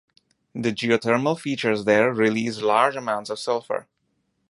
[0.55, 3.87] The geothermal features there release large amounts of sulfur.